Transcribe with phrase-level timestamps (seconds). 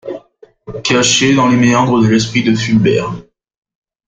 [0.83, 3.13] cach'e dans les m'eandres de l'esprit de Fulbert.